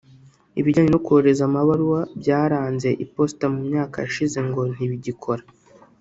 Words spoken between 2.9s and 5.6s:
iposita mu myaka yashize ngo ntibigikora